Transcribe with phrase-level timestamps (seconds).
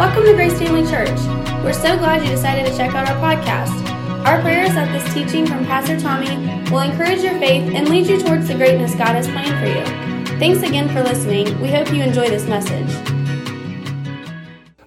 [0.00, 1.20] Welcome to Grace Family Church.
[1.62, 3.86] We're so glad you decided to check out our podcast.
[4.24, 6.36] Our prayer is that this teaching from Pastor Tommy
[6.70, 10.38] will encourage your faith and lead you towards the greatness God has planned for you.
[10.38, 11.60] Thanks again for listening.
[11.60, 12.88] We hope you enjoy this message.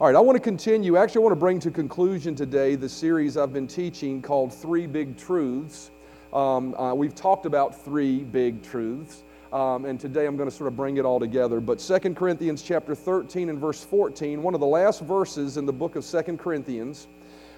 [0.01, 0.97] All right, I want to continue.
[0.97, 4.87] Actually, I want to bring to conclusion today the series I've been teaching called Three
[4.87, 5.91] Big Truths.
[6.33, 9.25] Um, uh, we've talked about three big truths.
[9.53, 11.59] Um, and today I'm going to sort of bring it all together.
[11.59, 15.71] But 2 Corinthians chapter 13 and verse 14, one of the last verses in the
[15.71, 17.07] book of 2 Corinthians,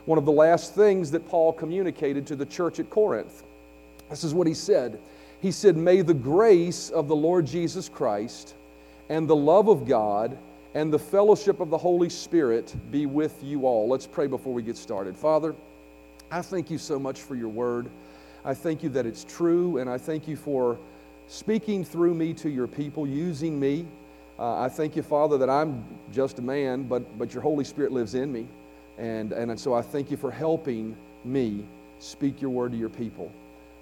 [0.03, 3.43] one of the last things that Paul communicated to the church at Corinth.
[4.09, 4.99] This is what he said.
[5.41, 8.55] He said, May the grace of the Lord Jesus Christ
[9.07, 10.37] and the love of God
[10.73, 13.87] and the fellowship of the Holy Spirit be with you all.
[13.87, 15.15] Let's pray before we get started.
[15.15, 15.55] Father,
[16.29, 17.87] I thank you so much for your word.
[18.43, 20.77] I thank you that it's true, and I thank you for
[21.27, 23.85] speaking through me to your people, using me.
[24.38, 27.91] Uh, I thank you, Father, that I'm just a man, but, but your Holy Spirit
[27.91, 28.48] lives in me.
[28.98, 31.65] And, and so I thank you for helping me
[31.99, 33.31] speak your word to your people.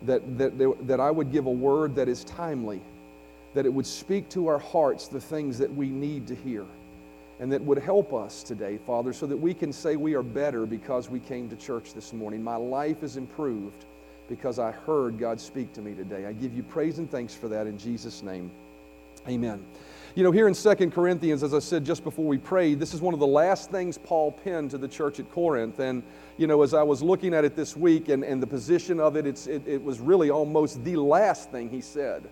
[0.04, 2.82] That, that, that I would give a word that is timely,
[3.54, 6.66] that it would speak to our hearts the things that we need to hear,
[7.40, 10.66] and that would help us today, Father, so that we can say we are better
[10.66, 12.44] because we came to church this morning.
[12.44, 13.86] My life is improved
[14.28, 16.26] because I heard God speak to me today.
[16.26, 18.52] I give you praise and thanks for that in Jesus' name.
[19.28, 19.64] Amen.
[20.16, 23.02] You know, here in 2 Corinthians, as I said just before we prayed, this is
[23.02, 25.80] one of the last things Paul penned to the church at Corinth.
[25.80, 26.04] And,
[26.38, 29.16] you know, as I was looking at it this week and, and the position of
[29.16, 32.30] it, it's, it, it was really almost the last thing he said.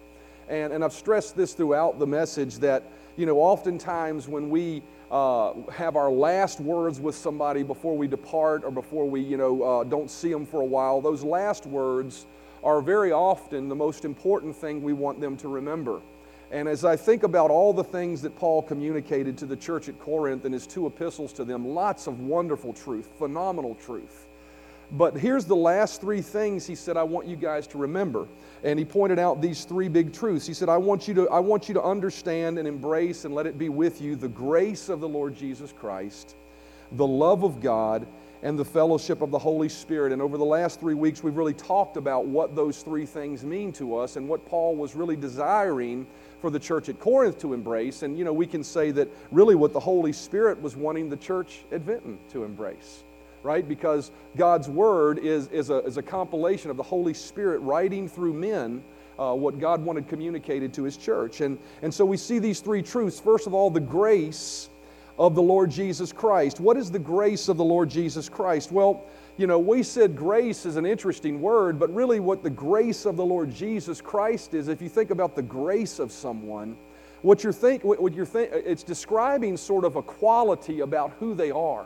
[0.48, 2.84] And, and I've stressed this throughout the message that,
[3.18, 8.64] you know, oftentimes when we uh, have our last words with somebody before we depart
[8.64, 12.26] or before we, you know, uh, don't see them for a while, those last words
[12.64, 16.02] are very often the most important thing we want them to remember.
[16.52, 20.00] And as I think about all the things that Paul communicated to the church at
[20.00, 24.28] Corinth in his two epistles to them, lots of wonderful truth, phenomenal truth.
[24.94, 28.28] But here's the last three things he said I want you guys to remember.
[28.64, 30.46] And he pointed out these three big truths.
[30.46, 33.48] He said, I want you to, I want you to understand and embrace and let
[33.48, 36.36] it be with you the grace of the Lord Jesus Christ,
[36.92, 38.06] the love of God,
[38.44, 40.12] and the fellowship of the Holy Spirit.
[40.12, 43.72] And over the last three weeks, we've really talked about what those three things mean
[43.74, 46.06] to us and what Paul was really desiring
[46.42, 48.02] for the church at Corinth to embrace.
[48.02, 51.18] And, you know, we can say that really what the Holy Spirit was wanting the
[51.18, 53.04] church at Vinton to embrace
[53.44, 53.68] right?
[53.68, 58.34] Because God's Word is, is, a, is a compilation of the Holy Spirit writing through
[58.34, 58.84] men
[59.20, 61.42] uh, what God wanted communicated to His church.
[61.42, 63.20] And, and so we see these three truths.
[63.20, 64.70] First of all, the grace
[65.20, 66.60] of the Lord Jesus Christ.
[66.60, 68.72] What is the grace of the Lord Jesus Christ?
[68.72, 69.06] Well,
[69.38, 73.18] you know, we said grace is an interesting word, but really what the grace of
[73.18, 76.76] the Lord Jesus Christ is, if you think about the grace of someone,
[77.22, 81.52] what you're think, what you're think, it's describing sort of a quality about who they
[81.52, 81.86] are.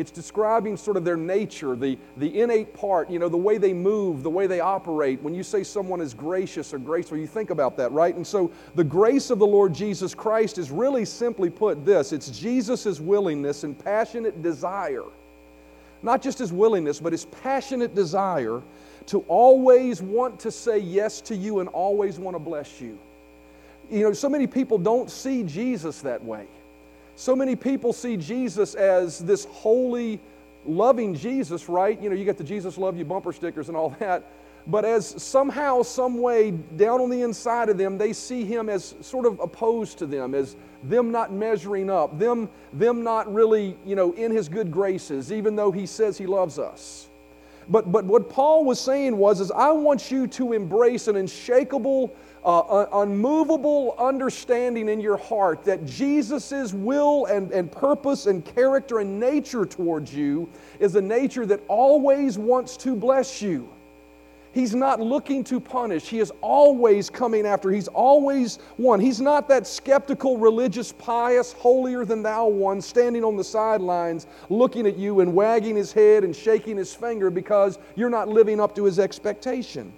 [0.00, 3.74] It's describing sort of their nature, the, the innate part, you know, the way they
[3.74, 5.20] move, the way they operate.
[5.20, 8.14] When you say someone is gracious or graceful, you think about that, right?
[8.14, 12.30] And so the grace of the Lord Jesus Christ is really simply put this it's
[12.30, 15.04] Jesus' willingness and passionate desire,
[16.02, 18.62] not just his willingness, but his passionate desire
[19.04, 22.98] to always want to say yes to you and always want to bless you.
[23.90, 26.46] You know, so many people don't see Jesus that way.
[27.20, 30.18] So many people see Jesus as this holy,
[30.64, 32.00] loving Jesus, right?
[32.00, 34.24] You know, you get the Jesus Love You bumper stickers and all that.
[34.66, 38.94] But as somehow, some way, down on the inside of them, they see him as
[39.02, 43.96] sort of opposed to them, as them not measuring up, them, them not really, you
[43.96, 47.10] know, in his good graces, even though he says he loves us.
[47.68, 52.16] But, but what Paul was saying was, is I want you to embrace an unshakable
[52.44, 59.20] uh, unmovable understanding in your heart that Jesus' will and, and purpose and character and
[59.20, 60.48] nature towards you
[60.78, 63.68] is a nature that always wants to bless you.
[64.52, 66.08] He's not looking to punish.
[66.08, 67.70] He is always coming after.
[67.70, 68.98] He's always one.
[68.98, 74.88] He's not that skeptical, religious, pious, holier than thou one standing on the sidelines looking
[74.88, 78.74] at you and wagging his head and shaking his finger because you're not living up
[78.74, 79.92] to his expectation.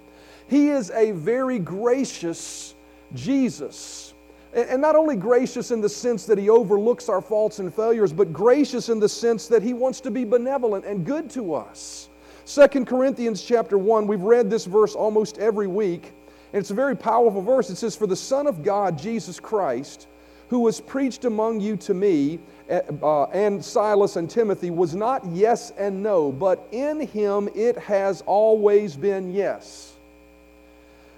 [0.53, 2.75] He is a very gracious
[3.15, 4.13] Jesus.
[4.53, 8.31] And not only gracious in the sense that he overlooks our faults and failures, but
[8.31, 12.09] gracious in the sense that he wants to be benevolent and good to us.
[12.45, 16.13] 2 Corinthians chapter 1, we've read this verse almost every week,
[16.51, 17.71] and it's a very powerful verse.
[17.71, 20.05] It says, For the Son of God, Jesus Christ,
[20.49, 22.37] who was preached among you to me,
[22.69, 27.75] eh, uh, and Silas and Timothy, was not yes and no, but in him it
[27.75, 29.92] has always been yes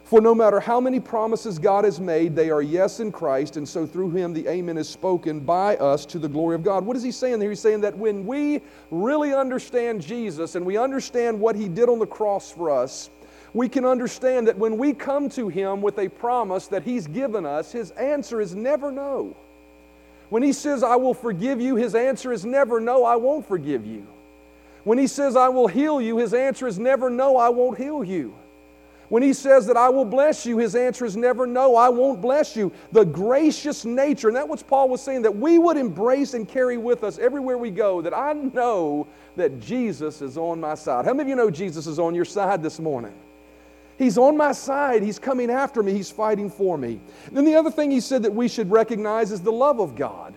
[0.05, 3.67] For no matter how many promises God has made, they are yes in Christ, and
[3.67, 6.85] so through him the amen is spoken by us to the glory of God.
[6.85, 7.49] What is he saying there?
[7.49, 8.61] He's saying that when we
[8.91, 13.09] really understand Jesus and we understand what he did on the cross for us,
[13.55, 17.43] we can understand that when we come to him with a promise that he's given
[17.43, 19.35] us, his answer is never no.
[20.29, 23.87] When he says, I will forgive you, his answer is never no, I won't forgive
[23.87, 24.05] you.
[24.83, 28.03] When he says, I will heal you, his answer is never no, I won't heal
[28.03, 28.35] you.
[29.09, 32.21] When he says that I will bless you, his answer is never no, I won't
[32.21, 32.71] bless you.
[32.91, 36.77] The gracious nature, and that's what Paul was saying, that we would embrace and carry
[36.77, 41.05] with us everywhere we go, that I know that Jesus is on my side.
[41.05, 43.13] How many of you know Jesus is on your side this morning?
[43.97, 45.03] He's on my side.
[45.03, 45.93] He's coming after me.
[45.93, 46.99] He's fighting for me.
[47.27, 49.95] And then the other thing he said that we should recognize is the love of
[49.95, 50.35] God.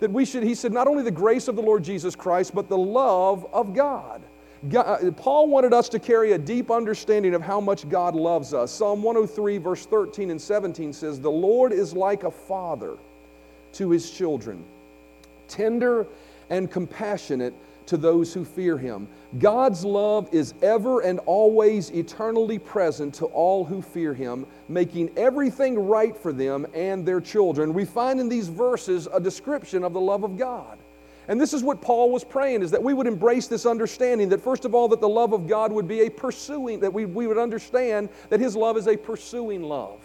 [0.00, 2.68] That we should, he said, not only the grace of the Lord Jesus Christ, but
[2.68, 4.22] the love of God.
[4.68, 8.54] God, uh, Paul wanted us to carry a deep understanding of how much God loves
[8.54, 8.72] us.
[8.72, 12.96] Psalm 103, verse 13 and 17 says, The Lord is like a father
[13.74, 14.64] to his children,
[15.48, 16.06] tender
[16.48, 17.54] and compassionate
[17.86, 19.06] to those who fear him.
[19.38, 25.78] God's love is ever and always eternally present to all who fear him, making everything
[25.78, 27.72] right for them and their children.
[27.72, 30.78] We find in these verses a description of the love of God.
[31.28, 34.40] And this is what Paul was praying is that we would embrace this understanding that
[34.40, 37.26] first of all that the love of God would be a pursuing that we, we
[37.26, 40.00] would understand that his love is a pursuing love.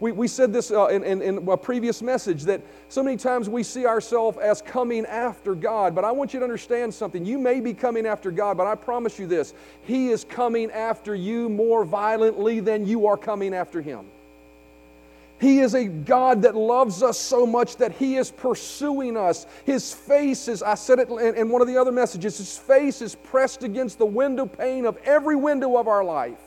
[0.00, 3.48] We, we said this uh, in, in, in, a previous message that so many times
[3.48, 7.24] we see ourselves as coming after God, but I want you to understand something.
[7.24, 11.16] You may be coming after God, but I promise you this He is coming after
[11.16, 14.06] you more violently than you are coming after Him.
[15.40, 19.46] He is a God that loves us so much that He is pursuing us.
[19.64, 23.14] His face is, I said it in, one of the other messages, His face is
[23.14, 26.40] pressed against the window pane of every window of our life.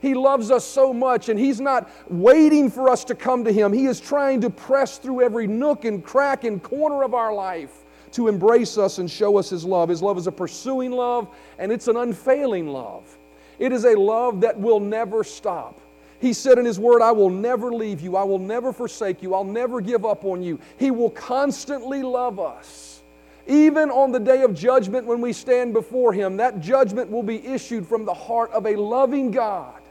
[0.00, 3.72] He loves us so much, and He's not waiting for us to come to Him.
[3.72, 7.84] He is trying to press through every nook and crack and corner of our life
[8.12, 9.90] to embrace us and show us His love.
[9.90, 11.28] His love is a pursuing love,
[11.58, 13.18] and it's an unfailing love.
[13.58, 15.78] It is a love that will never stop.
[16.22, 18.16] He said in His Word, I will never leave you.
[18.16, 19.34] I will never forsake you.
[19.34, 20.58] I'll never give up on you.
[20.78, 23.02] He will constantly love us.
[23.48, 27.44] Even on the day of judgment when we stand before Him, that judgment will be
[27.44, 29.82] issued from the heart of a loving God.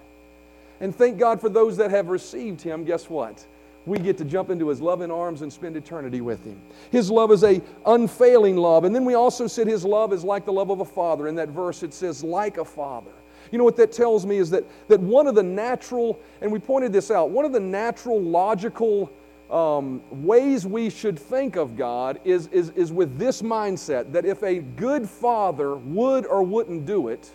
[0.79, 2.85] And thank God for those that have received Him.
[2.85, 3.45] Guess what?
[3.85, 6.61] we get to jump into his loving arms and spend eternity with him.
[6.91, 8.83] His love is a unfailing love.
[8.83, 11.27] And then we also said his love is like the love of a father.
[11.27, 13.11] In that verse it says like a father.
[13.51, 16.59] You know what that tells me is that, that one of the natural, and we
[16.59, 19.11] pointed this out, one of the natural, logical
[19.49, 24.41] um, ways we should think of God is, is, is with this mindset that if
[24.43, 27.29] a good father would or wouldn't do it,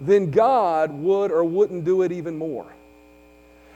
[0.00, 2.72] then God would or wouldn't do it even more.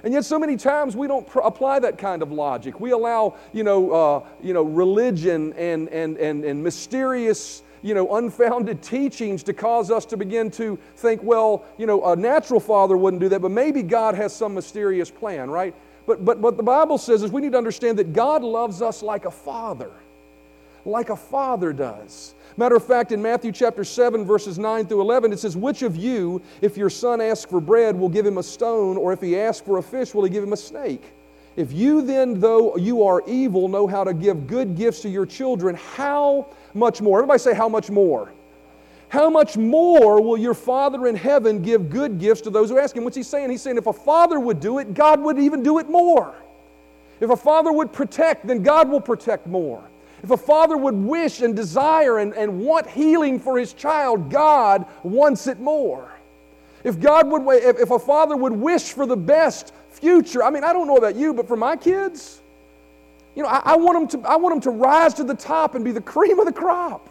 [0.04, 2.80] And yet, so many times we don't pr- apply that kind of logic.
[2.80, 8.16] We allow, you know, uh, you know religion and, and, and, and mysterious you know,
[8.16, 12.96] unfounded teachings to cause us to begin to think, well, you know, a natural father
[12.96, 15.74] wouldn't do that, but maybe God has some mysterious plan, right?
[16.06, 19.02] But, but what the Bible says is we need to understand that God loves us
[19.02, 19.90] like a father,
[20.84, 22.34] like a father does.
[22.56, 25.96] Matter of fact, in Matthew chapter 7, verses 9 through 11, it says, Which of
[25.96, 29.38] you, if your son asks for bread, will give him a stone, or if he
[29.38, 31.12] asks for a fish, will he give him a snake?
[31.54, 35.26] If you then, though you are evil, know how to give good gifts to your
[35.26, 37.18] children, how much more?
[37.18, 38.32] Everybody say, How much more?
[39.08, 42.96] How much more will your Father in heaven give good gifts to those who ask
[42.96, 43.04] Him?
[43.04, 43.50] What's He saying?
[43.50, 46.34] He's saying if a father would do it, God would even do it more.
[47.20, 49.84] If a father would protect, then God will protect more.
[50.22, 54.86] If a father would wish and desire and, and want healing for his child, God
[55.02, 56.10] wants it more.
[56.84, 60.64] If God would, if, if a father would wish for the best future, I mean,
[60.64, 62.41] I don't know about you, but for my kids,
[63.34, 65.74] you know, I, I, want them to, I want them to rise to the top
[65.74, 67.08] and be the cream of the crop.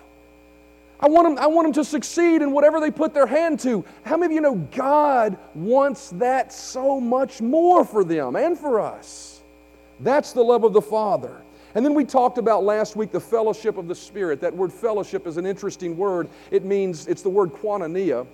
[0.99, 3.83] I want, them, I want them to succeed in whatever they put their hand to.
[4.05, 8.79] How many of you know God wants that so much more for them and for
[8.79, 9.41] us?
[10.01, 11.41] That's the love of the Father.
[11.73, 14.41] And then we talked about last week the fellowship of the Spirit.
[14.41, 16.29] That word fellowship is an interesting word.
[16.51, 18.27] It means, it's the word koinonia.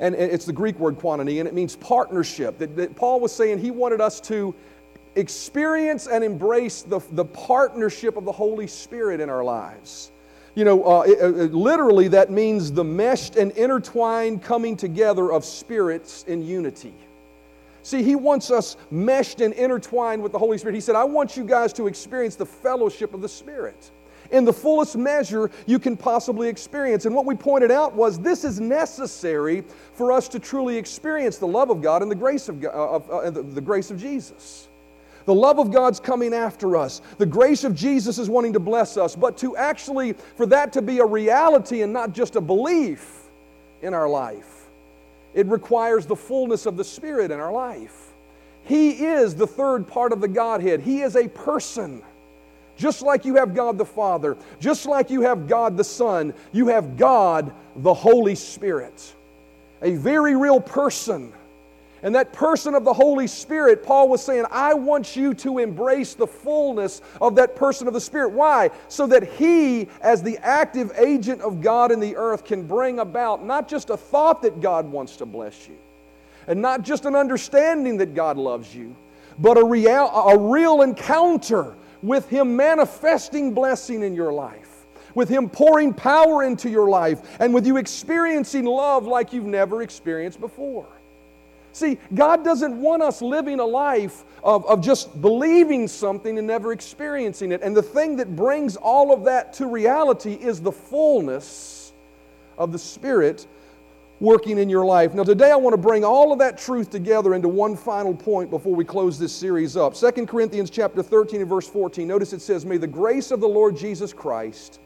[0.00, 2.58] And it's the Greek word koinonia, and it means partnership.
[2.58, 4.54] That, that Paul was saying he wanted us to
[5.18, 10.12] experience and embrace the, the partnership of the Holy Spirit in our lives.
[10.54, 15.44] You know, uh, it, it, literally, that means the meshed and intertwined coming together of
[15.44, 16.94] spirits in unity.
[17.82, 20.74] See, He wants us meshed and intertwined with the Holy Spirit.
[20.74, 23.90] He said, I want you guys to experience the fellowship of the Spirit.
[24.30, 27.06] in the fullest measure you can possibly experience.
[27.06, 31.46] And what we pointed out was this is necessary for us to truly experience the
[31.46, 34.67] love of God and the grace of, God, uh, uh, the, the grace of Jesus.
[35.28, 37.02] The love of God's coming after us.
[37.18, 39.14] The grace of Jesus is wanting to bless us.
[39.14, 43.24] But to actually, for that to be a reality and not just a belief
[43.82, 44.70] in our life,
[45.34, 48.14] it requires the fullness of the Spirit in our life.
[48.64, 52.02] He is the third part of the Godhead, He is a person.
[52.78, 56.68] Just like you have God the Father, just like you have God the Son, you
[56.68, 59.14] have God the Holy Spirit.
[59.82, 61.34] A very real person.
[62.02, 66.14] And that person of the Holy Spirit, Paul was saying, I want you to embrace
[66.14, 68.30] the fullness of that person of the Spirit.
[68.30, 68.70] Why?
[68.86, 73.44] So that he, as the active agent of God in the earth, can bring about
[73.44, 75.76] not just a thought that God wants to bless you,
[76.46, 78.94] and not just an understanding that God loves you,
[79.40, 85.48] but a real, a real encounter with Him manifesting blessing in your life, with Him
[85.48, 90.86] pouring power into your life, and with you experiencing love like you've never experienced before.
[91.78, 96.72] See, God doesn't want us living a life of, of just believing something and never
[96.72, 97.62] experiencing it.
[97.62, 101.92] And the thing that brings all of that to reality is the fullness
[102.58, 103.46] of the Spirit
[104.18, 105.14] working in your life.
[105.14, 108.50] Now, today I want to bring all of that truth together into one final point
[108.50, 109.94] before we close this series up.
[109.94, 112.08] 2 Corinthians chapter 13 and verse 14.
[112.08, 114.80] Notice it says, May the grace of the Lord Jesus Christ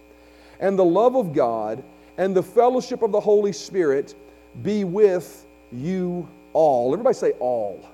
[0.60, 1.82] and the love of God
[2.18, 4.14] and the fellowship of the Holy Spirit
[4.62, 6.92] be with you all.
[6.92, 7.88] Everybody say all.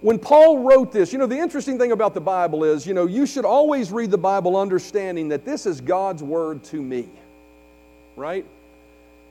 [0.00, 3.06] When Paul wrote this, you know, the interesting thing about the Bible is, you know,
[3.06, 7.06] you should always read the Bible understanding that this is God's word to me,
[8.16, 8.46] right?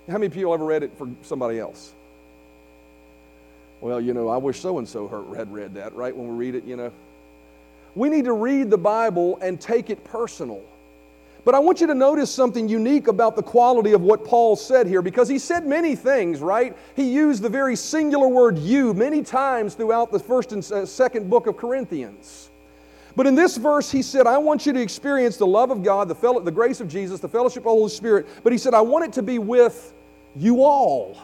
[0.08, 1.94] How many people ever read it for somebody else?
[3.82, 6.16] Well, you know, I wish so and so had read that, right?
[6.16, 6.92] When we read it, you know.
[7.96, 10.62] We need to read the Bible and take it personal.
[11.46, 14.88] But I want you to notice something unique about the quality of what Paul said
[14.88, 16.78] here because he said many things, right?
[16.96, 21.48] He used the very singular word you many times throughout the first and second book
[21.48, 22.50] of Corinthians.
[23.16, 26.08] But in this verse, he said, I want you to experience the love of God,
[26.08, 28.28] the, the grace of Jesus, the fellowship of the Holy Spirit.
[28.44, 29.94] But he said, I want it to be with
[30.36, 31.18] you all.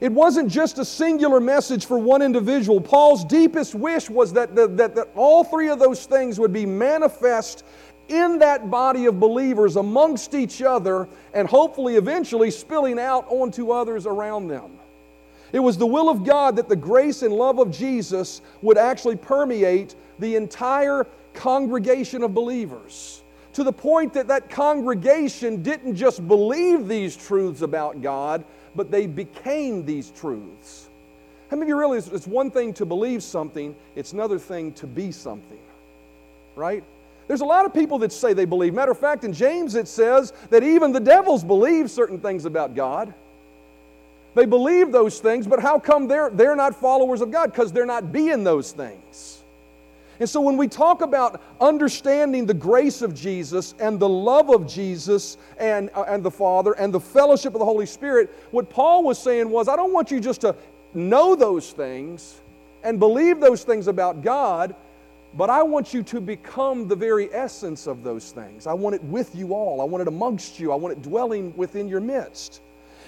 [0.00, 2.80] It wasn't just a singular message for one individual.
[2.80, 6.64] Paul's deepest wish was that, that, that, that, all three of those things would be
[6.64, 7.64] manifest
[8.10, 14.06] in that body of believers amongst each other and hopefully eventually spilling out onto others
[14.06, 14.72] around them.
[15.52, 19.16] It was the will of God that the grace and love of Jesus would actually
[19.16, 26.86] permeate the entire congregation of believers to the point that that congregation didn't just believe
[26.86, 28.44] these truths about God,
[28.76, 30.88] but they became these truths.
[31.50, 34.86] How many of you realize it's one thing to believe something, it's another thing to
[34.86, 35.58] be something,
[36.54, 36.84] right?
[37.30, 38.74] There's a lot of people that say they believe.
[38.74, 42.74] Matter of fact, in James it says that even the devils believe certain things about
[42.74, 43.14] God.
[44.34, 47.52] They believe those things, but how come they're, they're not followers of God?
[47.52, 49.44] Because they're not being those things.
[50.18, 54.66] And so when we talk about understanding the grace of Jesus and the love of
[54.66, 59.04] Jesus and, uh, and the Father and the fellowship of the Holy Spirit, what Paul
[59.04, 60.56] was saying was, I don't want you just to
[60.94, 62.40] know those things
[62.82, 64.74] and believe those things about God,
[65.34, 68.66] but I want you to become the very essence of those things.
[68.66, 69.80] I want it with you all.
[69.80, 70.72] I want it amongst you.
[70.72, 72.60] I want it dwelling within your midst.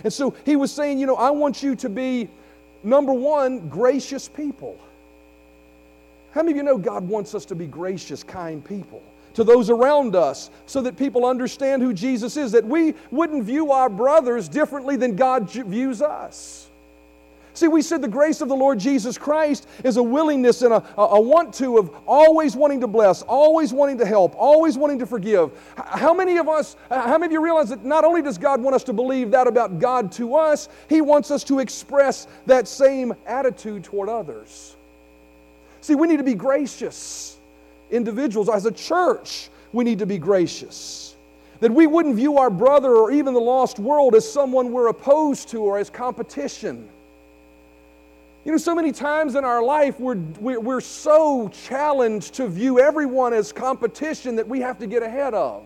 [0.05, 2.29] And so he was saying, you know, I want you to be,
[2.83, 4.79] number one, gracious people.
[6.33, 9.03] How many of you know God wants us to be gracious, kind people?
[9.35, 13.73] to those around us so that people understand who Jesus is, that we wouldn't view
[13.73, 16.69] our brothers differently than God views us.
[17.55, 20.83] See, we said the grace of the Lord Jesus Christ is a willingness and a,
[20.97, 25.07] a, want to of always wanting to bless, always wanting to help, always wanting to
[25.07, 25.51] forgive.
[25.77, 28.75] How many of us, how many of you realize that not only does God want
[28.75, 33.13] us to believe that about God to us, He wants us to express that same
[33.27, 34.77] attitude toward others?
[35.83, 37.39] See, we need to be gracious
[37.91, 38.49] individuals.
[38.49, 41.17] As a church, we need to be gracious.
[41.61, 45.49] That we wouldn't view our brother or even the lost world as someone we're opposed
[45.51, 46.89] to or as competition.
[48.45, 53.33] You know, so many times in our life, we're, we're so challenged to view everyone
[53.33, 55.65] as competition that we have to get ahead of.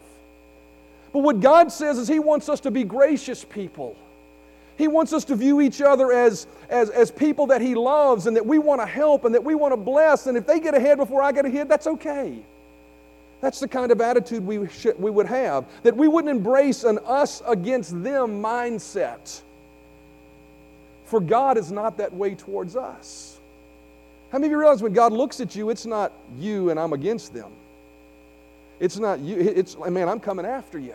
[1.13, 3.97] But what God says is He wants us to be gracious people.
[4.77, 8.37] He wants us to view each other as, as, as people that He loves and
[8.37, 10.27] that we want to help and that we want to bless.
[10.27, 12.45] And if they get ahead before I get ahead, that's okay.
[13.41, 15.65] That's the kind of attitude we, should, we would have.
[15.83, 19.41] That we wouldn't embrace an us against them mindset.
[21.07, 23.39] For God is not that way towards us.
[24.31, 26.93] How many of you realize when God looks at you, it's not you and I'm
[26.93, 27.53] against them?
[28.81, 30.95] It's not you, it's, man, I'm coming after you.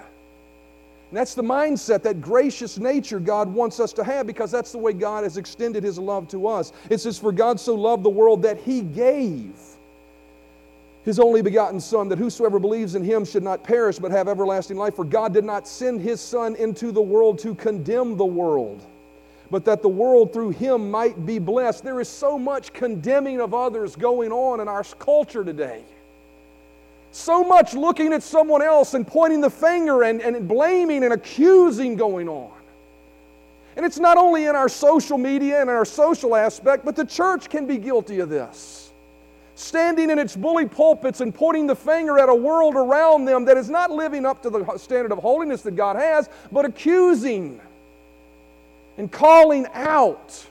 [1.11, 4.77] And that's the mindset, that gracious nature God wants us to have because that's the
[4.77, 6.71] way God has extended His love to us.
[6.89, 9.53] It says, For God so loved the world that He gave
[11.03, 14.77] His only begotten Son, that whosoever believes in Him should not perish but have everlasting
[14.77, 14.95] life.
[14.95, 18.81] For God did not send His Son into the world to condemn the world,
[19.51, 21.83] but that the world through Him might be blessed.
[21.83, 25.83] There is so much condemning of others going on in our culture today.
[27.11, 31.97] So much looking at someone else and pointing the finger and, and blaming and accusing
[31.97, 32.53] going on.
[33.75, 37.49] And it's not only in our social media and our social aspect, but the church
[37.49, 38.91] can be guilty of this.
[39.55, 43.57] Standing in its bully pulpits and pointing the finger at a world around them that
[43.57, 47.59] is not living up to the standard of holiness that God has, but accusing
[48.97, 50.45] and calling out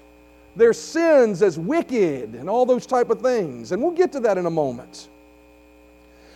[0.57, 3.73] their sins as wicked and all those type of things.
[3.73, 5.09] And we'll get to that in a moment.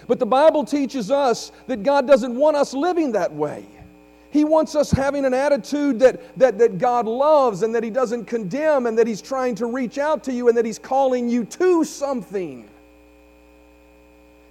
[0.06, 3.64] But the Bible teaches us that God doesn't want us living that way.
[4.30, 8.24] He wants us having an attitude that, that, that God loves and that He doesn't
[8.24, 11.44] condemn and that He's trying to reach out to you and that He's calling you
[11.44, 12.68] to something.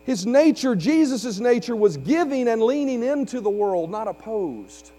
[0.06, 4.92] His nature, Jesus' nature, was giving and leaning into the world, not opposed.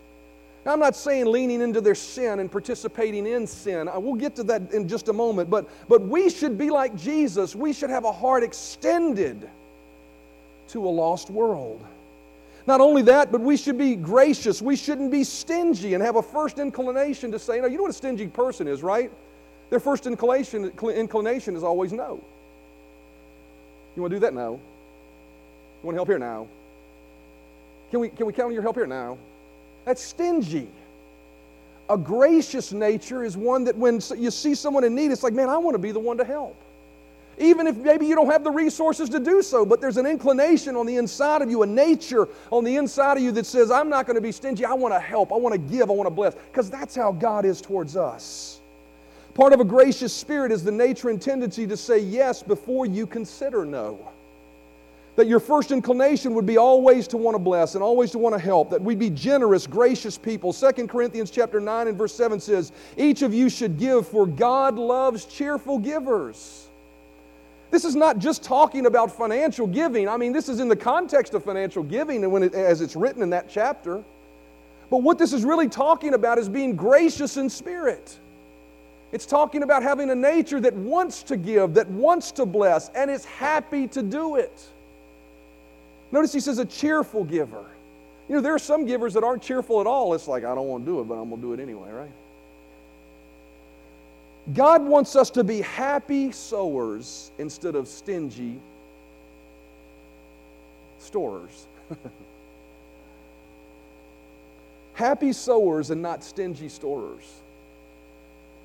[0.65, 3.91] Now, I'm not saying leaning into their sin and participating in sin.
[3.95, 5.51] We'll get to that in just a moment.
[5.51, 7.55] But, but we should be like Jesus.
[7.55, 9.49] We should have a heart extended
[10.69, 11.85] to a lost world.
[12.67, 14.63] Not only that, but we should be gracious.
[14.63, 17.91] We shouldn't be stingy and have a first inclination to say, no, you know what
[17.91, 19.13] a stingy person is, right?
[19.69, 22.25] Their first inclination, inclination is always no.
[23.97, 24.53] You want to do that now?
[24.53, 24.61] You
[25.83, 26.49] want to help here now?
[27.91, 29.19] Can we, can we count on your help here now?
[29.85, 30.69] That's stingy.
[31.91, 35.51] A gracious nature is one that when you see someone in need, it's like, man,
[35.51, 36.57] I want to be the one to help.
[37.37, 40.77] Even if maybe you don't have the resources to do so, but there's an inclination
[40.77, 43.89] on the inside of you, a nature on the inside of you that says, I'm
[43.89, 44.65] not going to be stingy.
[44.65, 45.33] I want to help.
[45.33, 45.91] I want to give.
[45.91, 46.35] I want to bless.
[46.35, 48.61] Because that's how God is towards us.
[49.35, 53.05] Part of a gracious spirit is the nature and tendency to say yes before you
[53.05, 53.99] consider no.
[55.17, 58.35] That your first inclination would be always to want to bless and always to want
[58.35, 58.71] to help.
[58.71, 60.53] That we'd be generous, gracious people.
[60.53, 64.77] 2 Corinthians chapter 9 and verse 7 says, Each of you should give, for God
[64.77, 66.69] loves cheerful givers.
[67.71, 70.09] This is not just talking about financial giving.
[70.09, 72.95] I mean, this is in the context of financial giving and when it, as it's
[72.95, 74.03] written in that chapter.
[74.91, 78.17] But what this is really talking about is being gracious in spirit.
[79.11, 83.11] It's talking about having a nature that wants to give, that wants to bless, and
[83.11, 84.69] is happy to do it.
[86.15, 87.65] Notice he says a cheerful giver.
[88.29, 90.15] You know, there are some givers that aren't cheerful at all.
[90.15, 91.91] It's like, I don't want to do it, but I'm going to do it anyway,
[91.91, 92.13] right?
[94.55, 98.61] God wants us to be happy sowers instead of stingy
[101.01, 101.67] storers.
[104.95, 107.29] happy sowers and not stingy storers.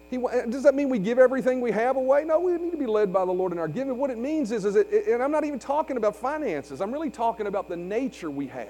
[0.09, 2.23] He, uh, does that mean we give everything we have away?
[2.23, 3.95] No, we need to be led by the Lord in our giving.
[3.97, 7.11] What it means is, is it, and I'm not even talking about finances, I'm really
[7.11, 8.67] talking about the nature we have.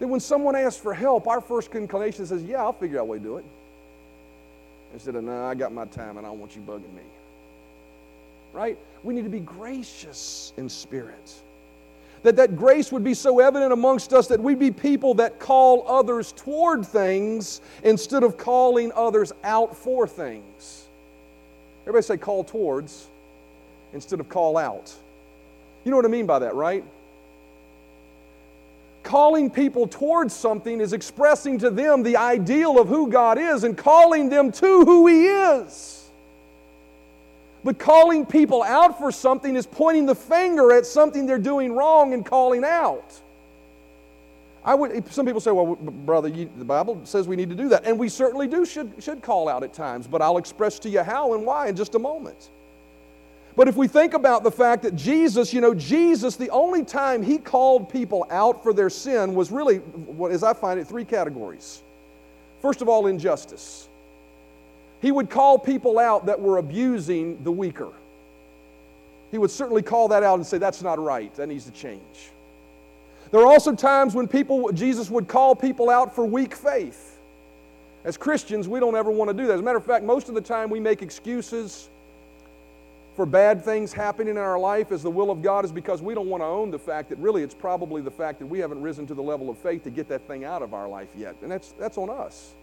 [0.00, 3.04] That when someone asks for help, our first inclination says, Yeah, I'll figure out a
[3.04, 3.44] way to do it.
[4.92, 7.02] Instead of, no, I got my time and I don't want you bugging me.
[8.52, 8.78] Right?
[9.02, 11.42] We need to be gracious in spirit.
[12.22, 15.84] That that grace would be so evident amongst us that we'd be people that call
[15.88, 20.86] others toward things instead of calling others out for things.
[21.82, 23.06] Everybody say call towards
[23.92, 24.94] instead of call out.
[25.84, 26.84] You know what I mean by that, right?
[29.08, 33.76] calling people towards something is expressing to them the ideal of who God is and
[33.76, 35.97] calling them to who He is.
[37.68, 42.14] But calling people out for something is pointing the finger at something they're doing wrong
[42.14, 43.20] and calling out.
[44.64, 47.68] I would, some people say, well, brother, you, the Bible says we need to do
[47.68, 47.84] that.
[47.84, 51.02] And we certainly do should, should call out at times, but I'll express to you
[51.02, 52.48] how and why in just a moment.
[53.54, 57.22] But if we think about the fact that Jesus, you know, Jesus, the only time
[57.22, 59.82] he called people out for their sin was really,
[60.30, 61.82] as I find it, three categories.
[62.62, 63.90] First of all, injustice.
[65.00, 67.90] He would call people out that were abusing the weaker.
[69.30, 72.30] He would certainly call that out and say, that's not right, that needs to change.
[73.30, 77.18] There are also times when people, Jesus would call people out for weak faith.
[78.04, 79.54] As Christians, we don't ever want to do that.
[79.54, 81.90] As a matter of fact, most of the time we make excuses
[83.16, 86.14] for bad things happening in our life as the will of God is because we
[86.14, 88.80] don't want to own the fact that really it's probably the fact that we haven't
[88.80, 91.34] risen to the level of faith to get that thing out of our life yet.
[91.42, 92.54] And that's, that's on us.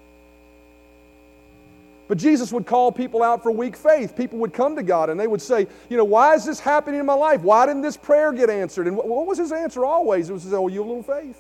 [2.07, 4.15] But Jesus would call people out for weak faith.
[4.15, 6.99] People would come to God and they would say, You know, why is this happening
[6.99, 7.41] in my life?
[7.41, 8.87] Why didn't this prayer get answered?
[8.87, 10.29] And what was his answer always?
[10.29, 11.39] It was, Oh, you have little faith.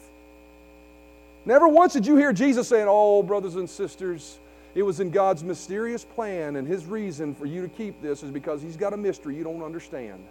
[1.45, 4.39] Never once did you hear Jesus saying, Oh, brothers and sisters,
[4.75, 8.29] it was in God's mysterious plan, and His reason for you to keep this is
[8.29, 10.21] because He's got a mystery you don't understand.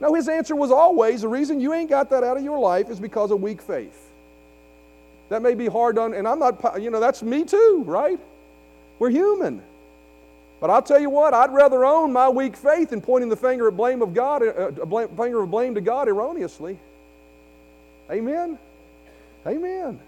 [0.00, 2.90] No, His answer was always the reason you ain't got that out of your life
[2.90, 4.10] is because of weak faith.
[5.28, 8.18] That may be hard on, and I'm not, you know, that's me too, right?
[8.98, 9.62] We're human.
[10.60, 13.68] But I'll tell you what, I'd rather own my weak faith than pointing the finger
[13.68, 16.78] at blame of God, uh, a blame, finger of blame to God erroneously.
[18.10, 18.58] Amen.
[19.46, 20.00] Amen.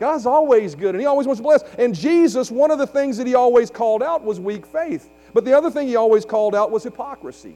[0.00, 1.62] God's always good and He always wants to bless.
[1.78, 5.08] And Jesus, one of the things that He always called out was weak faith.
[5.32, 7.54] But the other thing He always called out was hypocrisy.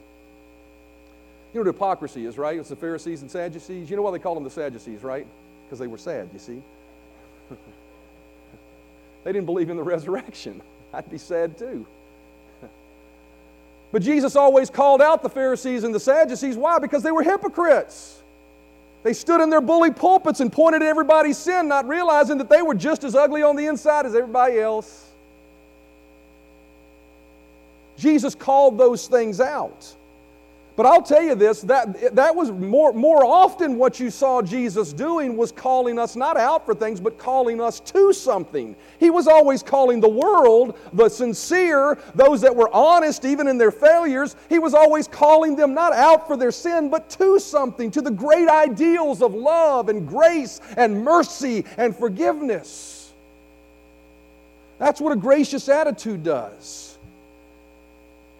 [1.53, 2.57] You know what hypocrisy is, right?
[2.57, 3.89] It's the Pharisees and Sadducees.
[3.89, 5.27] You know why they called them the Sadducees, right?
[5.65, 6.61] Because they were sad, you see.
[9.23, 10.61] they didn't believe in the resurrection.
[10.93, 11.85] I'd be sad too.
[13.91, 16.57] but Jesus always called out the Pharisees and the Sadducees.
[16.57, 16.79] Why?
[16.79, 18.21] Because they were hypocrites.
[19.03, 22.61] They stood in their bully pulpits and pointed at everybody's sin, not realizing that they
[22.61, 25.11] were just as ugly on the inside as everybody else.
[27.97, 29.93] Jesus called those things out.
[30.75, 34.91] But I'll tell you this that, that was more, more often what you saw Jesus
[34.91, 38.75] doing was calling us not out for things, but calling us to something.
[38.99, 43.71] He was always calling the world, the sincere, those that were honest even in their
[43.71, 48.01] failures, he was always calling them not out for their sin, but to something, to
[48.01, 53.13] the great ideals of love and grace and mercy and forgiveness.
[54.79, 56.92] That's what a gracious attitude does.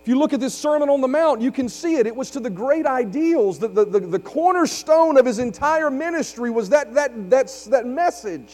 [0.04, 2.06] If you look at this Sermon on the Mount, you can see it.
[2.06, 3.58] It was to the great ideals.
[3.58, 8.54] The, the, the, the cornerstone of his entire ministry was that, that, that's, that message.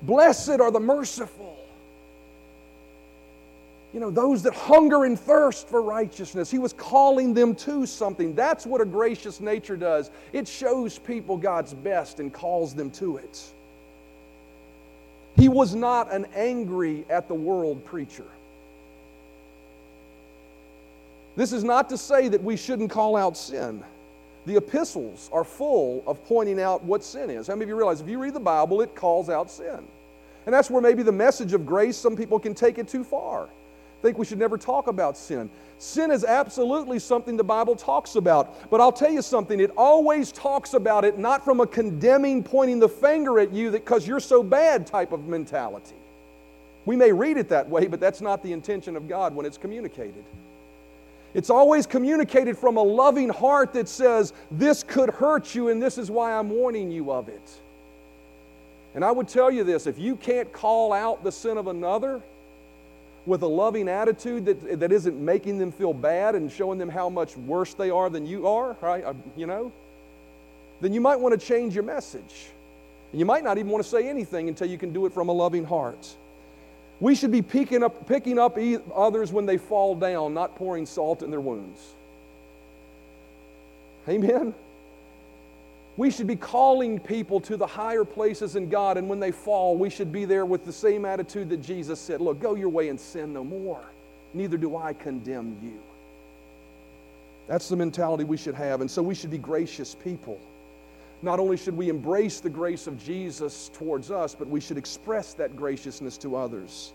[0.00, 1.58] Blessed are the merciful.
[3.92, 6.50] You know, those that hunger and thirst for righteousness.
[6.50, 8.34] He was calling them to something.
[8.34, 10.10] That's what a gracious nature does.
[10.32, 13.42] It shows people God's best and calls them to it.
[15.36, 18.24] He was not an angry at the world preacher.
[21.34, 23.82] This is not to say that we shouldn't call out sin.
[24.44, 27.46] The epistles are full of pointing out what sin is.
[27.46, 29.86] How many of you realize if you read the Bible, it calls out sin?
[30.44, 33.48] And that's where maybe the message of grace, some people can take it too far.
[34.02, 35.48] Think we should never talk about sin.
[35.78, 38.68] Sin is absolutely something the Bible talks about.
[38.68, 42.80] But I'll tell you something, it always talks about it not from a condemning, pointing
[42.80, 45.94] the finger at you that because you're so bad type of mentality.
[46.84, 49.56] We may read it that way, but that's not the intention of God when it's
[49.56, 50.24] communicated.
[51.34, 55.96] It's always communicated from a loving heart that says, This could hurt you, and this
[55.96, 57.60] is why I'm warning you of it.
[58.94, 62.20] And I would tell you this if you can't call out the sin of another
[63.24, 67.08] with a loving attitude that, that isn't making them feel bad and showing them how
[67.08, 69.04] much worse they are than you are, right?
[69.04, 69.72] Uh, you know,
[70.80, 72.50] then you might want to change your message.
[73.12, 75.28] And you might not even want to say anything until you can do it from
[75.28, 76.16] a loving heart.
[77.02, 78.56] We should be picking up, picking up
[78.94, 81.80] others when they fall down, not pouring salt in their wounds.
[84.08, 84.54] Amen?
[85.96, 89.76] We should be calling people to the higher places in God, and when they fall,
[89.76, 92.88] we should be there with the same attitude that Jesus said Look, go your way
[92.88, 93.82] and sin no more.
[94.32, 95.80] Neither do I condemn you.
[97.48, 100.38] That's the mentality we should have, and so we should be gracious people.
[101.22, 105.34] Not only should we embrace the grace of Jesus towards us, but we should express
[105.34, 106.92] that graciousness to others.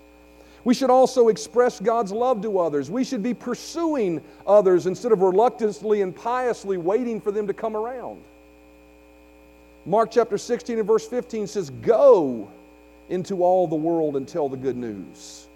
[0.65, 2.91] We should also express God's love to others.
[2.91, 7.77] We should be pursuing others instead of reluctantly and piously waiting for them to come
[7.77, 8.21] around.
[9.85, 12.49] Mark chapter 16 and verse 15 says, Go
[13.07, 15.47] into all the world and tell the good news.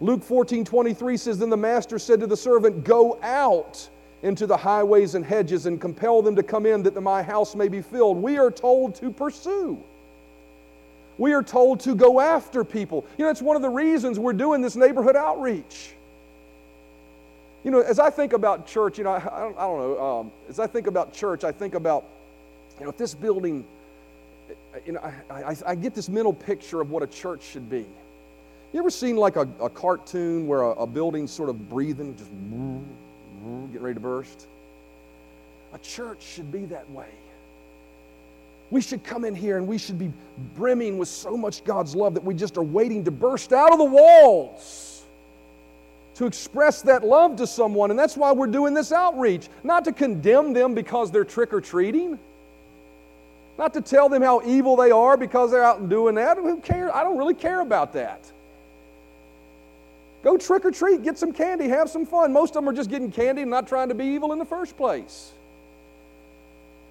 [0.00, 3.88] Luke 14 23 says, Then the master said to the servant, Go out
[4.22, 7.68] into the highways and hedges and compel them to come in that my house may
[7.68, 8.16] be filled.
[8.16, 9.82] We are told to pursue.
[11.18, 13.04] We are told to go after people.
[13.18, 15.94] You know, it's one of the reasons we're doing this neighborhood outreach.
[17.64, 20.04] You know, as I think about church, you know, I, I, don't, I don't, know,
[20.04, 22.04] um, as I think about church, I think about,
[22.78, 23.64] you know, if this building,
[24.84, 27.86] you know, I, I, I get this mental picture of what a church should be.
[28.72, 32.30] You ever seen like a, a cartoon where a, a building's sort of breathing, just
[33.42, 33.66] Mm-hmm.
[33.72, 34.46] getting ready to burst.
[35.74, 37.08] A church should be that way.
[38.70, 40.12] We should come in here and we should be
[40.54, 43.78] brimming with so much God's love that we just are waiting to burst out of
[43.78, 44.92] the walls
[46.14, 47.90] to express that love to someone.
[47.90, 49.48] And that's why we're doing this outreach.
[49.64, 52.18] Not to condemn them because they're trick or treating,
[53.58, 56.36] not to tell them how evil they are because they're out and doing that.
[56.36, 56.90] Who cares?
[56.94, 58.30] I don't really care about that.
[60.22, 62.32] Go trick or treat, get some candy, have some fun.
[62.32, 64.44] Most of them are just getting candy and not trying to be evil in the
[64.44, 65.32] first place.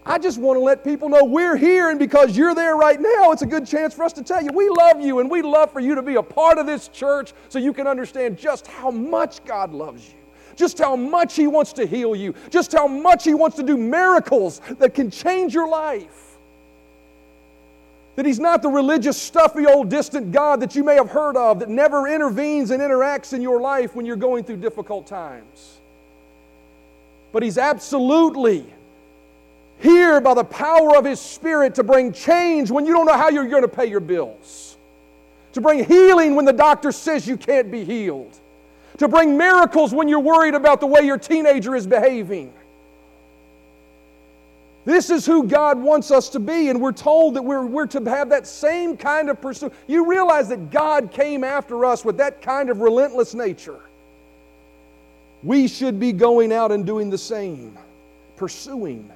[0.05, 3.31] I just want to let people know we're here, and because you're there right now,
[3.31, 5.71] it's a good chance for us to tell you we love you and we love
[5.71, 8.89] for you to be a part of this church so you can understand just how
[8.89, 10.17] much God loves you,
[10.55, 13.77] just how much He wants to heal you, just how much He wants to do
[13.77, 16.30] miracles that can change your life.
[18.15, 21.59] That He's not the religious, stuffy, old, distant God that you may have heard of
[21.59, 25.79] that never intervenes and interacts in your life when you're going through difficult times.
[27.31, 28.65] But He's absolutely
[29.79, 33.29] here by the power of His Spirit to bring change when you don't know how
[33.29, 34.77] you're going to pay your bills,
[35.53, 38.37] to bring healing when the doctor says you can't be healed,
[38.97, 42.53] to bring miracles when you're worried about the way your teenager is behaving.
[44.83, 48.03] This is who God wants us to be, and we're told that we're, we're to
[48.09, 49.73] have that same kind of pursuit.
[49.87, 53.79] You realize that God came after us with that kind of relentless nature.
[55.43, 57.77] We should be going out and doing the same,
[58.37, 59.11] pursuing.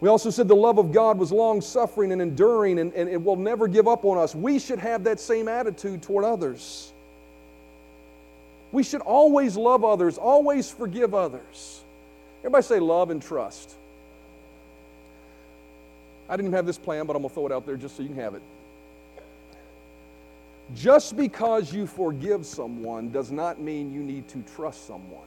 [0.00, 3.20] We also said the love of God was long suffering and enduring and, and it
[3.20, 4.34] will never give up on us.
[4.34, 6.92] We should have that same attitude toward others.
[8.70, 11.82] We should always love others, always forgive others.
[12.40, 13.74] Everybody say love and trust.
[16.28, 18.02] I didn't have this plan, but I'm going to throw it out there just so
[18.02, 18.42] you can have it.
[20.74, 25.22] Just because you forgive someone does not mean you need to trust someone.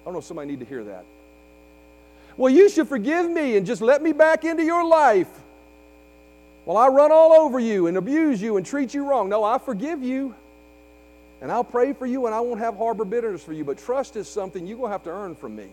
[0.00, 1.04] I don't know if somebody need to hear that.
[2.36, 5.28] Well, you should forgive me and just let me back into your life.
[6.64, 9.28] Well, I run all over you and abuse you and treat you wrong.
[9.28, 10.34] No, I forgive you.
[11.42, 13.64] And I'll pray for you and I won't have harbor bitterness for you.
[13.64, 15.66] But trust is something you're going to have to earn from me.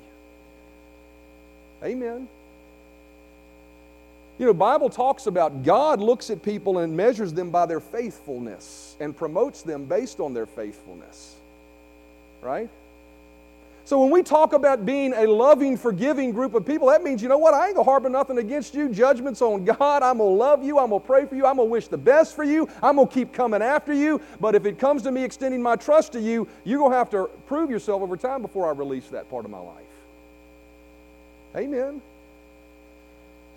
[1.82, 2.28] Amen.
[4.42, 8.96] You know, Bible talks about God looks at people and measures them by their faithfulness
[9.00, 11.36] and promotes them based on their faithfulness.
[12.42, 12.68] Right?
[13.86, 17.30] So when we talk about being a loving, forgiving group of people, that means, you
[17.30, 17.54] know what?
[17.54, 18.90] I ain't gonna harbor nothing against you.
[18.90, 20.02] Judgments on God.
[20.02, 20.80] I'm gonna love you.
[20.80, 21.46] I'm gonna pray for you.
[21.46, 22.68] I'm gonna wish the best for you.
[22.82, 24.22] I'm gonna keep coming after you.
[24.40, 27.30] But if it comes to me extending my trust to you, you're gonna have to
[27.46, 29.86] prove yourself over time before I release that part of my life.
[31.56, 32.02] Amen.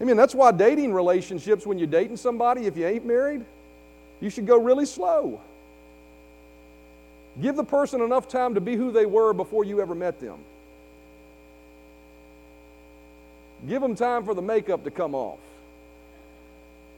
[0.04, 0.18] Amen.
[0.18, 3.42] That's why dating relationships, when you're dating somebody, if you ain't married,
[4.20, 5.40] you should go really slow.
[7.40, 10.40] Give the person enough time to be who they were before you ever met them.
[13.66, 15.38] Give them time for the makeup to come off,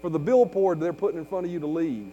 [0.03, 2.11] for the billboard they're putting in front of you to leave.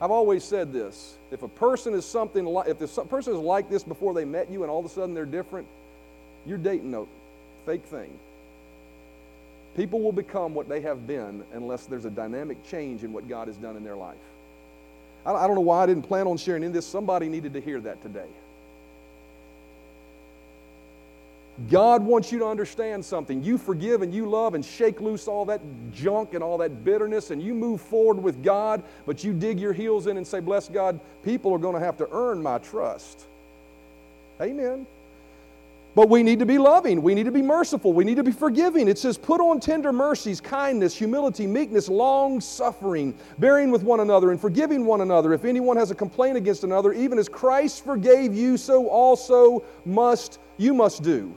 [0.00, 3.68] I've always said this if a person is something like, if the person is like
[3.68, 5.68] this before they met you and all of a sudden they're different,
[6.46, 7.04] you're dating a
[7.66, 8.18] fake thing.
[9.76, 13.46] People will become what they have been unless there's a dynamic change in what God
[13.48, 14.16] has done in their life.
[15.24, 16.86] I don't know why I didn't plan on sharing in this.
[16.86, 18.28] Somebody needed to hear that today.
[21.70, 23.42] God wants you to understand something.
[23.42, 25.60] You forgive and you love and shake loose all that
[25.92, 29.72] junk and all that bitterness and you move forward with God, but you dig your
[29.72, 33.26] heels in and say, Bless God, people are going to have to earn my trust.
[34.40, 34.86] Amen.
[35.98, 37.02] But we need to be loving.
[37.02, 37.92] We need to be merciful.
[37.92, 38.86] We need to be forgiving.
[38.86, 44.30] It says, put on tender mercies, kindness, humility, meekness, long suffering, bearing with one another
[44.30, 45.32] and forgiving one another.
[45.32, 50.38] If anyone has a complaint against another, even as Christ forgave you, so also must
[50.56, 51.34] you must do.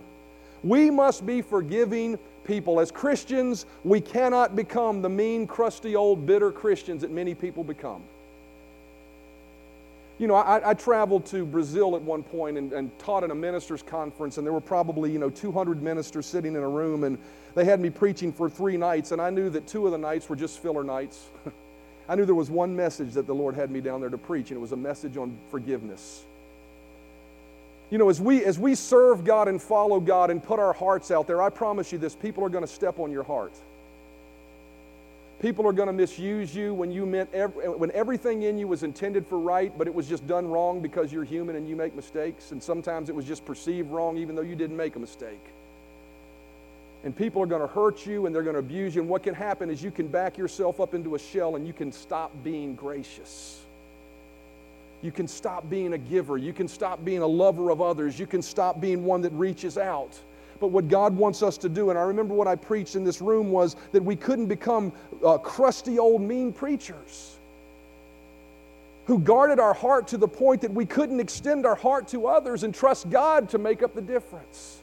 [0.62, 2.80] We must be forgiving people.
[2.80, 8.04] As Christians, we cannot become the mean, crusty, old, bitter Christians that many people become.
[10.22, 13.36] You know, I, I traveled to Brazil at one point and, and taught in a
[13.36, 17.18] ministers' conference, and there were probably, you know, 200 ministers sitting in a room, and
[17.56, 20.30] they had me preaching for three nights, and I knew that two of the nights
[20.30, 21.26] were just filler nights.
[22.08, 24.52] I knew there was one message that the Lord had me down there to preach,
[24.52, 26.24] and it was a message on forgiveness.
[27.90, 31.10] You know, as we, as we serve God and follow God and put our hearts
[31.10, 33.54] out there, I promise you this people are going to step on your heart.
[35.42, 38.84] People are going to misuse you when you meant every, when everything in you was
[38.84, 41.96] intended for right, but it was just done wrong because you're human and you make
[41.96, 42.52] mistakes.
[42.52, 45.44] And sometimes it was just perceived wrong even though you didn't make a mistake.
[47.04, 49.02] And people are going to hurt you and they're going to abuse you.
[49.02, 51.74] And what can happen is you can back yourself up into a shell and you
[51.74, 53.62] can stop being gracious.
[55.02, 56.38] You can stop being a giver.
[56.38, 58.20] You can stop being a lover of others.
[58.20, 60.16] You can stop being one that reaches out.
[60.62, 63.20] But what God wants us to do, and I remember what I preached in this
[63.20, 64.94] room was that we couldn't become
[65.26, 67.36] uh, crusty old mean preachers
[69.08, 72.64] who guarded our heart to the point that we couldn't extend our heart to others
[72.64, 74.82] and trust God to make up the difference.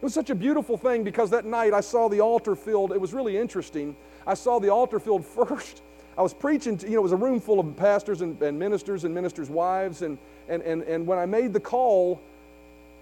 [0.00, 2.92] It was such a beautiful thing because that night I saw the altar filled.
[2.92, 3.94] It was really interesting.
[4.26, 5.82] I saw the altar filled first
[6.20, 8.58] I was preaching, to, you know, it was a room full of pastors and, and
[8.58, 10.02] ministers and ministers' wives.
[10.02, 12.20] And, and, and, and when I made the call,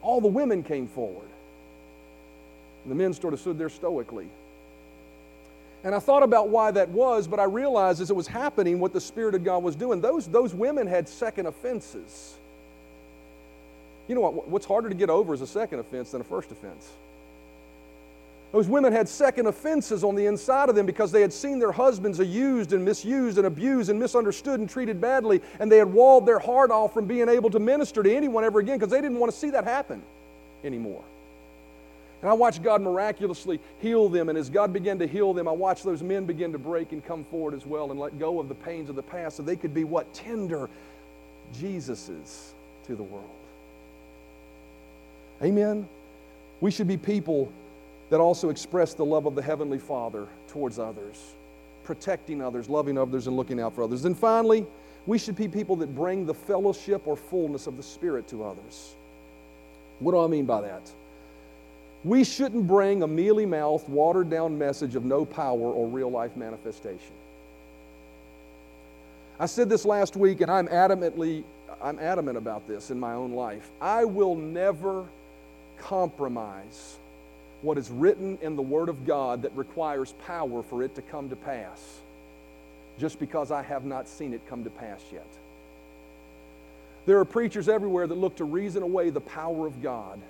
[0.03, 1.29] all the women came forward.
[2.85, 4.29] And the men sort of stood there stoically.
[5.85, 8.93] And I thought about why that was, but I realized as it was happening what
[8.93, 12.35] the Spirit of God was doing, those, those women had second offenses.
[14.09, 14.49] You know what?
[14.49, 16.91] What's harder to get over is a second offense than a first offense.
[18.51, 21.73] Those women had second offenses on the inside of them because they had seen their
[21.73, 26.25] husbands used and misused and abused and misunderstood and treated badly, and they had walled
[26.25, 29.19] their heart off from being able to minister to anyone ever again because they didn't
[29.19, 30.03] want to see that happen
[30.65, 31.05] anymore.
[32.23, 35.53] And I watched God miraculously heal them, and as God began to heal them, I
[35.53, 38.49] watched those men begin to break and come forward as well and let go of
[38.49, 40.13] the pains of the past so they could be what?
[40.15, 40.71] Tender
[41.55, 42.53] Jesuses
[42.87, 43.29] to the world.
[45.43, 45.87] Amen.
[46.61, 47.53] We should be people
[48.11, 51.35] that also express the love of the Heavenly Father towards others,
[51.85, 54.05] protecting others, loving others, and looking out for others.
[54.05, 54.67] And finally,
[55.07, 58.95] we should be people that bring the fellowship or fullness of the Spirit to others.
[60.01, 60.91] What do I mean by that?
[62.05, 66.37] We shouldn't bring a mealy mouthed, watered down message of no power or real life
[66.37, 67.13] manifestation.
[69.41, 71.45] I said this last week, and I'm adamantly
[71.83, 73.71] I'm adamant about this in my own life.
[73.81, 75.05] I will never
[75.79, 76.97] compromise
[77.63, 81.29] what is written in the Word of God that requires power for it to come
[81.31, 82.01] to pass
[82.99, 85.27] just because I have not seen it come to pass yet.
[87.07, 90.21] There are preachers everywhere that look to reason away the power of God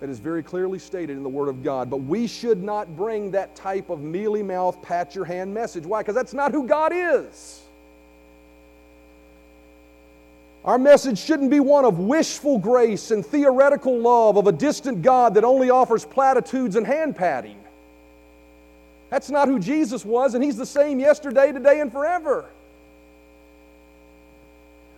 [0.00, 1.88] that is very clearly stated in the Word of God.
[1.88, 5.86] But we should not bring that type of mealy mouth, pat your hand message.
[5.86, 6.00] Why?
[6.00, 7.61] Because that's not who God is.
[10.64, 15.34] Our message shouldn't be one of wishful grace and theoretical love of a distant God
[15.34, 17.58] that only offers platitudes and hand patting.
[19.10, 22.46] That's not who Jesus was, and He's the same yesterday, today, and forever.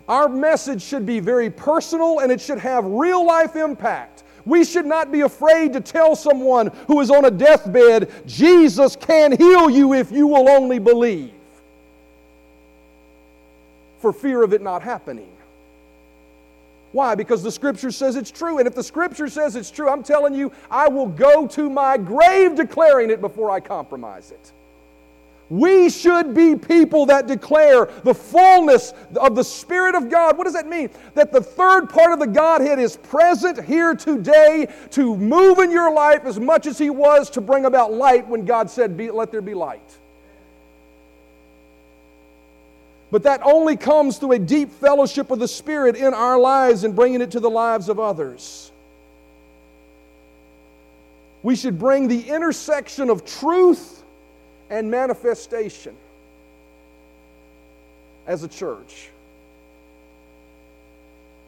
[0.07, 4.23] Our message should be very personal and it should have real life impact.
[4.45, 9.33] We should not be afraid to tell someone who is on a deathbed, Jesus can
[9.33, 11.33] heal you if you will only believe,
[14.01, 15.31] for fear of it not happening.
[16.95, 17.17] Why?
[17.17, 18.59] Because the Scripture says it's true.
[18.59, 21.99] And if the Scripture says it's true, I'm telling you, I will go to my
[21.99, 24.53] grave declaring it before I compromise it.
[25.51, 30.39] We should be people that declare the fullness of the Spirit of God.
[30.39, 30.89] What does that mean?
[31.15, 35.93] That the third part of the Godhead is present here today to move in your
[35.93, 39.43] life as much as He was to bring about light when God said, Let there
[39.43, 39.99] be light.
[43.15, 46.97] But that only comes through a deep fellowship of the Spirit in our lives and
[46.97, 48.73] bringing it to the lives of others.
[51.45, 54.03] We should bring the intersection of truth
[54.69, 55.95] and manifestation
[58.27, 59.11] as a church.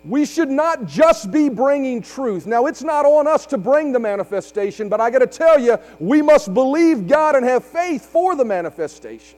[0.05, 2.47] We should not just be bringing truth.
[2.47, 5.79] Now, it's not on us to bring the manifestation, but I got to tell you,
[5.99, 9.37] we must believe God and have faith for the manifestation.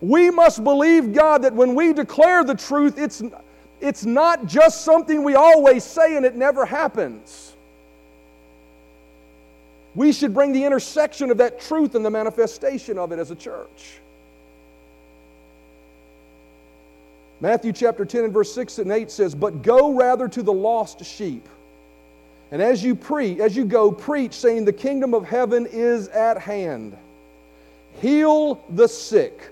[0.00, 3.22] We must believe, God, that when we declare the truth, it's,
[3.80, 7.54] it's not just something we always say and it never happens.
[9.94, 13.34] We should bring the intersection of that truth and the manifestation of it as a
[13.34, 13.98] church.
[17.40, 21.04] Matthew chapter 10 and verse 6 and 8 says, But go rather to the lost
[21.04, 21.46] sheep.
[22.52, 26.38] And as you preach, as you go, preach, saying, The kingdom of heaven is at
[26.38, 26.96] hand.
[28.00, 29.50] Heal the sick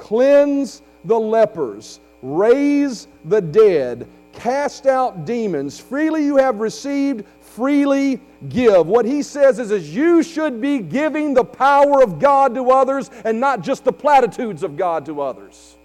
[0.00, 5.78] cleanse the lepers, raise the dead, cast out demons.
[5.78, 8.86] Freely you have received, freely give.
[8.86, 13.10] What he says is, is you should be giving the power of God to others
[13.24, 15.76] and not just the platitudes of God to others.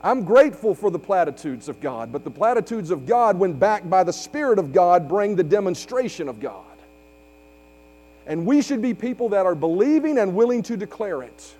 [0.00, 4.04] I'm grateful for the platitudes of God, but the platitudes of God, when backed by
[4.04, 6.64] the Spirit of God, bring the demonstration of God.
[8.26, 11.54] And we should be people that are believing and willing to declare it.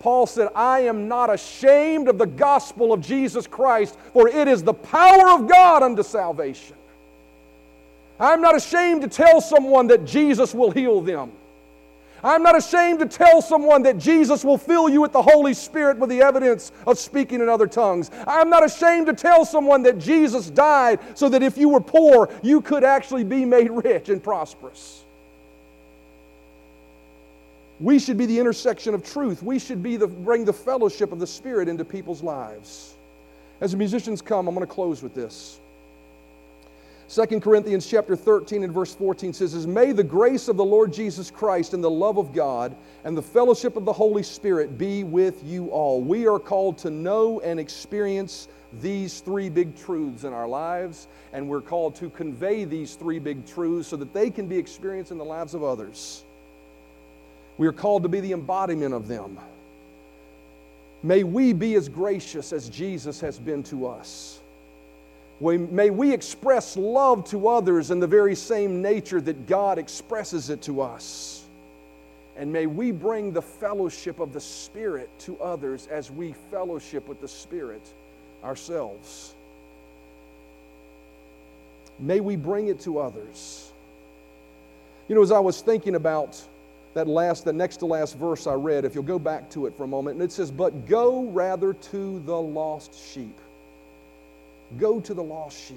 [0.00, 4.62] Paul said, I am not ashamed of the gospel of Jesus Christ, for it is
[4.62, 6.76] the power of God unto salvation.
[8.18, 11.32] I'm not ashamed to tell someone that Jesus will heal them.
[12.22, 15.98] I'm not ashamed to tell someone that Jesus will fill you with the Holy Spirit
[15.98, 18.10] with the evidence of speaking in other tongues.
[18.26, 22.30] I'm not ashamed to tell someone that Jesus died so that if you were poor,
[22.42, 25.04] you could actually be made rich and prosperous.
[27.80, 29.42] We should be the intersection of truth.
[29.42, 32.94] We should be the, bring the fellowship of the Spirit into people's lives.
[33.62, 35.60] As the musicians come, I'm going to close with this.
[37.08, 41.30] 2 Corinthians chapter 13 and verse 14 says, May the grace of the Lord Jesus
[41.30, 45.42] Christ and the love of God and the fellowship of the Holy Spirit be with
[45.44, 46.02] you all.
[46.02, 48.46] We are called to know and experience
[48.80, 53.44] these three big truths in our lives, and we're called to convey these three big
[53.44, 56.24] truths so that they can be experienced in the lives of others.
[57.60, 59.38] We are called to be the embodiment of them.
[61.02, 64.40] May we be as gracious as Jesus has been to us.
[65.42, 70.62] May we express love to others in the very same nature that God expresses it
[70.62, 71.44] to us.
[72.38, 77.20] And may we bring the fellowship of the Spirit to others as we fellowship with
[77.20, 77.82] the Spirit
[78.42, 79.34] ourselves.
[81.98, 83.70] May we bring it to others.
[85.08, 86.42] You know, as I was thinking about
[86.94, 89.76] that last, the next to last verse I read, if you'll go back to it
[89.76, 93.38] for a moment, and it says, But go rather to the lost sheep.
[94.78, 95.76] Go to the lost sheep.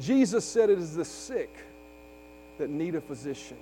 [0.00, 1.50] Jesus said it is the sick
[2.58, 3.56] that need a physician.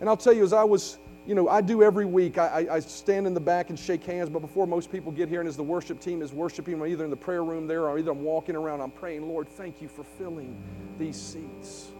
[0.00, 2.80] And I'll tell you, as I was, you know, I do every week, I, I,
[2.80, 5.56] stand in the back and shake hands, but before most people get here, and as
[5.56, 8.24] the worship team is worshiping, I'm either in the prayer room there or either I'm
[8.24, 10.56] walking around, I'm praying, Lord, thank you for filling
[10.98, 11.92] these seats.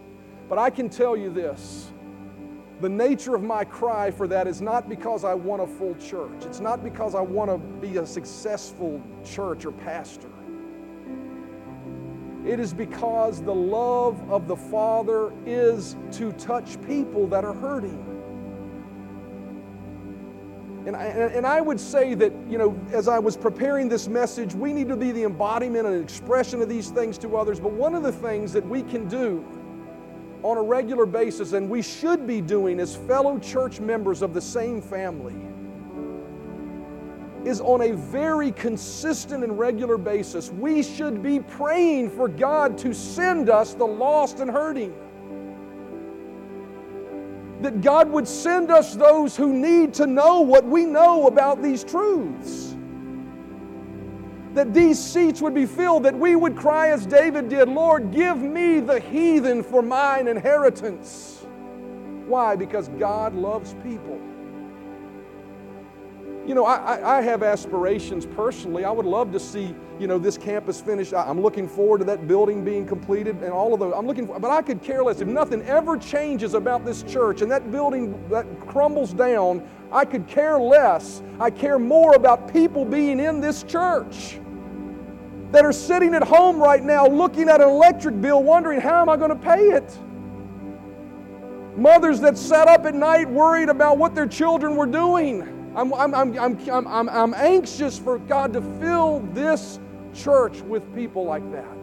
[0.49, 1.91] But I can tell you this
[2.81, 6.45] the nature of my cry for that is not because I want a full church.
[6.45, 10.29] It's not because I want to be a successful church or pastor.
[12.45, 18.09] It is because the love of the Father is to touch people that are hurting.
[20.85, 24.53] And I, and I would say that, you know, as I was preparing this message,
[24.53, 27.61] we need to be the embodiment and expression of these things to others.
[27.61, 29.45] But one of the things that we can do
[30.43, 34.41] on a regular basis, and we should be doing as fellow church members of the
[34.41, 35.35] same family,
[37.45, 40.49] is on a very consistent and regular basis.
[40.51, 44.93] We should be praying for God to send us the lost and hurting.
[47.61, 51.83] That God would send us those who need to know what we know about these
[51.83, 52.72] truths
[54.53, 58.37] that these seats would be filled, that we would cry as David did, Lord, give
[58.37, 61.45] me the heathen for mine inheritance.
[62.27, 62.55] Why?
[62.55, 64.19] Because God loves people.
[66.45, 68.83] You know, I, I have aspirations personally.
[68.83, 71.13] I would love to see, you know, this campus finished.
[71.13, 73.93] I'm looking forward to that building being completed and all of those.
[73.95, 75.21] I'm looking for, but I could care less.
[75.21, 80.27] If nothing ever changes about this church and that building that crumbles down, I could
[80.27, 81.23] care less.
[81.39, 84.39] I care more about people being in this church
[85.53, 89.07] that are sitting at home right now looking at an electric bill wondering, how am
[89.07, 89.97] I going to pay it?
[91.77, 95.43] Mothers that sat up at night worried about what their children were doing.
[95.75, 99.79] I'm, I'm, I'm, I'm, I'm, I'm anxious for God to fill this
[100.11, 101.77] church with people like that.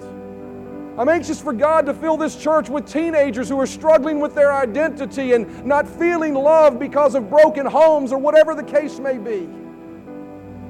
[0.98, 4.52] I'm anxious for God to fill this church with teenagers who are struggling with their
[4.52, 9.48] identity and not feeling love because of broken homes or whatever the case may be.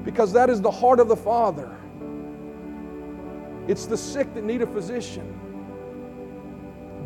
[0.03, 1.80] Because that is the heart of the Father.
[3.71, 5.25] It's the sick that need a physician.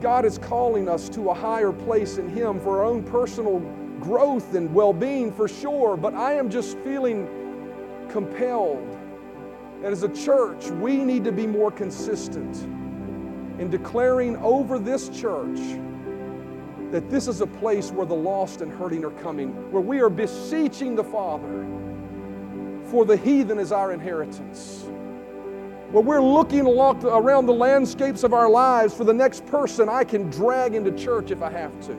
[0.02, 3.60] God is calling us to a higher place in Him for our own personal
[4.00, 7.28] growth and well being for sure, but I am just feeling
[8.10, 8.98] compelled
[9.84, 12.58] that as a church, we need to be more consistent
[13.60, 15.60] in declaring over this church
[16.90, 20.10] that this is a place where the lost and hurting are coming, where we are
[20.10, 21.64] beseeching the Father
[22.86, 24.88] for the heathen is our inheritance
[25.96, 30.30] where we're looking around the landscapes of our lives for the next person I can
[30.30, 31.96] drag into church if I have to.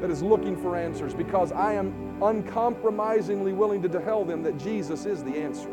[0.00, 5.04] That is looking for answers because I am uncompromisingly willing to tell them that Jesus
[5.04, 5.68] is the answer.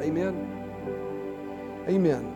[0.00, 0.64] Amen.
[1.86, 2.35] Amen.